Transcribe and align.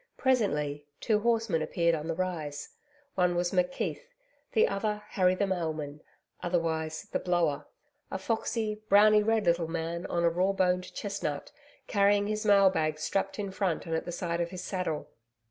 Presently, 0.17 0.87
two 0.99 1.19
horsemen 1.19 1.61
appeared 1.61 1.93
on 1.93 2.07
the 2.07 2.15
rise. 2.15 2.69
One 3.13 3.35
was 3.35 3.51
McKeith; 3.51 4.01
the 4.53 4.67
other 4.67 5.03
Harry 5.09 5.35
the 5.35 5.45
Mailman 5.45 6.01
otherwise 6.41 7.07
the 7.11 7.19
Blower 7.19 7.67
a 8.09 8.17
foxy, 8.17 8.81
browny 8.89 9.21
red 9.21 9.45
little 9.45 9.67
man 9.67 10.07
on 10.07 10.23
a 10.23 10.29
raw 10.31 10.53
boned 10.53 10.91
chestnut, 10.95 11.51
carrying 11.85 12.25
his 12.25 12.47
mail 12.47 12.71
bags 12.71 13.03
strapped 13.03 13.37
in 13.37 13.51
front 13.51 13.85
and 13.85 13.93
at 13.93 14.05
the 14.05 14.11
side 14.11 14.41
of 14.41 14.49
his 14.49 14.63
saddle. 14.63 15.07